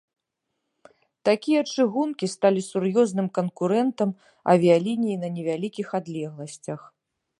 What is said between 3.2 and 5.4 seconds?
канкурэнтам авіяліній на